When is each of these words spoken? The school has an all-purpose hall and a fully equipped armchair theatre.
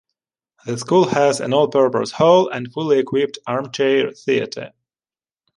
The 0.65 0.79
school 0.79 1.09
has 1.09 1.39
an 1.39 1.53
all-purpose 1.53 2.13
hall 2.13 2.49
and 2.49 2.65
a 2.65 2.69
fully 2.71 2.97
equipped 2.97 3.37
armchair 3.45 4.09
theatre. 4.09 4.71